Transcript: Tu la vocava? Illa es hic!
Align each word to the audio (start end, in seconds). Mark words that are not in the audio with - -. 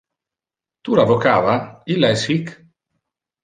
Tu 0.87 0.97
la 1.01 1.05
vocava? 1.11 1.59
Illa 1.99 2.13
es 2.19 2.27
hic! 2.37 2.53